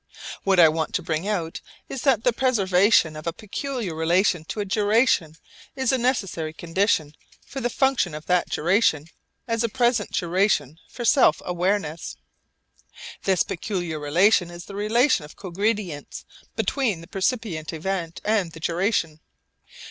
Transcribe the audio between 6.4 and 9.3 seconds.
condition for the function of that duration